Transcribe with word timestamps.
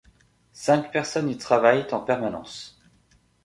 Cinq 0.53 0.91
personnes 0.91 1.29
y 1.29 1.37
travaillent 1.37 1.85
en 1.93 1.99
permanence. 1.99 2.81